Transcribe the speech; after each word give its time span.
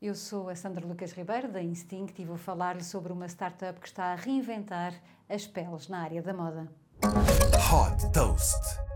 Eu 0.00 0.14
sou 0.14 0.48
a 0.48 0.54
Sandra 0.54 0.86
Lucas 0.86 1.10
Ribeiro, 1.10 1.50
da 1.50 1.60
Instinct, 1.60 2.22
e 2.22 2.24
vou 2.24 2.36
falar-lhe 2.36 2.84
sobre 2.84 3.12
uma 3.12 3.26
startup 3.26 3.80
que 3.80 3.88
está 3.88 4.12
a 4.12 4.14
reinventar 4.14 4.94
as 5.28 5.44
peles 5.44 5.88
na 5.88 6.02
área 6.02 6.22
da 6.22 6.32
moda. 6.32 6.68
Hot 7.02 8.12
Toast. 8.12 8.87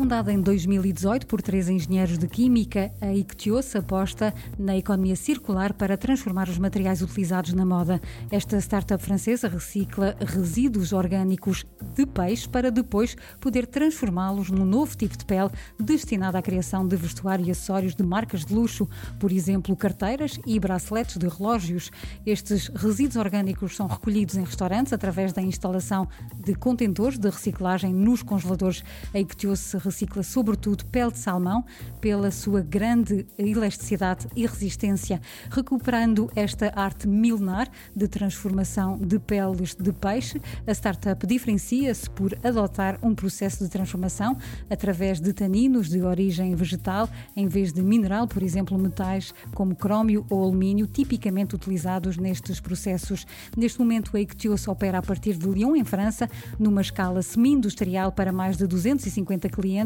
Fundada 0.00 0.32
em 0.32 0.40
2018 0.40 1.26
por 1.26 1.42
três 1.42 1.68
engenheiros 1.68 2.16
de 2.16 2.26
química, 2.26 2.90
a 3.02 3.12
Ictios 3.12 3.76
aposta 3.76 4.32
na 4.58 4.74
economia 4.74 5.14
circular 5.14 5.74
para 5.74 5.94
transformar 5.94 6.48
os 6.48 6.56
materiais 6.56 7.02
utilizados 7.02 7.52
na 7.52 7.66
moda. 7.66 8.00
Esta 8.30 8.56
startup 8.56 9.04
francesa 9.04 9.46
recicla 9.46 10.16
resíduos 10.18 10.94
orgânicos 10.94 11.66
de 11.94 12.06
peixe 12.06 12.48
para 12.48 12.70
depois 12.70 13.14
poder 13.42 13.66
transformá-los 13.66 14.50
num 14.50 14.64
novo 14.64 14.96
tipo 14.96 15.18
de 15.18 15.24
pele 15.26 15.50
destinado 15.78 16.38
à 16.38 16.40
criação 16.40 16.88
de 16.88 16.96
vestuário 16.96 17.44
e 17.44 17.50
acessórios 17.50 17.94
de 17.94 18.02
marcas 18.02 18.46
de 18.46 18.54
luxo, 18.54 18.88
por 19.18 19.30
exemplo, 19.30 19.76
carteiras 19.76 20.40
e 20.46 20.58
braceletes 20.58 21.18
de 21.18 21.28
relógios. 21.28 21.90
Estes 22.24 22.68
resíduos 22.68 23.16
orgânicos 23.16 23.76
são 23.76 23.86
recolhidos 23.86 24.36
em 24.36 24.44
restaurantes 24.44 24.94
através 24.94 25.34
da 25.34 25.42
instalação 25.42 26.08
de 26.34 26.54
contentores 26.54 27.18
de 27.18 27.28
reciclagem 27.28 27.92
nos 27.92 28.22
congeladores. 28.22 28.82
A 29.12 29.20
Ictios 29.20 29.74
recicla 29.90 30.22
sobretudo 30.22 30.84
pele 30.86 31.12
de 31.12 31.18
salmão 31.18 31.64
pela 32.00 32.30
sua 32.30 32.62
grande 32.62 33.26
elasticidade 33.36 34.26
e 34.34 34.46
resistência, 34.46 35.20
recuperando 35.50 36.30
esta 36.34 36.72
arte 36.74 37.06
milenar 37.06 37.68
de 37.94 38.08
transformação 38.08 38.96
de 38.98 39.18
peles 39.18 39.74
de 39.74 39.92
peixe. 39.92 40.40
A 40.66 40.72
startup 40.72 41.26
diferencia-se 41.26 42.08
por 42.10 42.38
adotar 42.42 42.98
um 43.02 43.14
processo 43.14 43.64
de 43.64 43.70
transformação 43.70 44.36
através 44.70 45.20
de 45.20 45.32
taninos 45.32 45.88
de 45.88 46.00
origem 46.00 46.54
vegetal 46.54 47.08
em 47.36 47.48
vez 47.48 47.72
de 47.72 47.82
mineral, 47.82 48.26
por 48.26 48.42
exemplo, 48.42 48.78
metais 48.78 49.34
como 49.54 49.74
crómio 49.74 50.24
ou 50.30 50.44
alumínio, 50.44 50.86
tipicamente 50.86 51.54
utilizados 51.54 52.16
nestes 52.16 52.60
processos. 52.60 53.26
Neste 53.56 53.78
momento, 53.78 54.16
a 54.16 54.20
Ictios 54.20 54.68
opera 54.68 54.98
a 54.98 55.02
partir 55.02 55.34
de 55.34 55.48
Lyon, 55.48 55.74
em 55.74 55.84
França, 55.84 56.28
numa 56.58 56.80
escala 56.80 57.22
semi-industrial 57.22 58.12
para 58.12 58.32
mais 58.32 58.56
de 58.56 58.66
250 58.66 59.48
clientes 59.48 59.79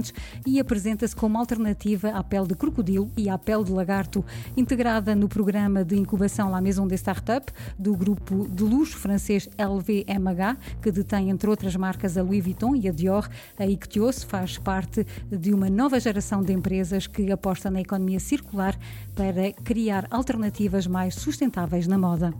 e 0.47 0.59
apresenta-se 0.59 1.15
como 1.15 1.39
alternativa 1.39 2.11
à 2.11 2.23
pele 2.23 2.49
de 2.49 2.55
crocodilo 2.55 3.11
e 3.17 3.29
à 3.29 3.39
pele 3.39 3.65
de 3.65 3.73
lagarto, 3.73 4.25
integrada 4.57 5.15
no 5.15 5.29
programa 5.29 5.85
de 5.85 5.97
incubação 5.97 6.51
La 6.51 6.61
Maison 6.61 6.87
des 6.87 7.01
Startups 7.01 7.55
do 7.79 7.95
grupo 7.97 8.49
de 8.49 8.63
luxo 8.63 8.97
francês 8.97 9.49
LVMH, 9.59 10.57
que 10.83 10.91
detém, 10.91 11.31
entre 11.31 11.49
outras 11.49 11.77
marcas, 11.77 12.17
a 12.17 12.23
Louis 12.23 12.43
Vuitton 12.43 12.75
e 12.75 12.89
a 12.89 12.93
Dior. 12.93 13.29
A 13.59 13.67
Ictios 13.67 14.25
faz 14.25 14.59
parte 14.59 15.07
de 15.31 15.53
uma 15.53 15.71
nova 15.71 16.01
geração 16.01 16.43
de 16.43 16.53
empresas 16.53 17.07
que 17.07 17.31
aposta 17.31 17.71
na 17.71 17.81
economia 17.81 18.21
circular 18.21 18.79
para 19.15 19.53
criar 19.53 20.07
alternativas 20.11 20.87
mais 20.87 21.15
sustentáveis 21.15 21.87
na 21.87 21.99
moda. 21.99 22.33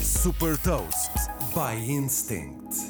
Super 0.00 0.56
Toast 0.58 1.12
by 1.54 1.76
Instinct. 1.90 2.89